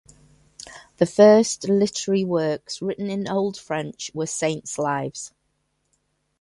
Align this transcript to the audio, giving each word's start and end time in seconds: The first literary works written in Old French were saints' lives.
The 0.97 1.05
first 1.05 1.69
literary 1.69 2.23
works 2.25 2.81
written 2.81 3.07
in 3.11 3.27
Old 3.27 3.55
French 3.55 4.09
were 4.15 4.25
saints' 4.25 4.79
lives. 4.79 5.31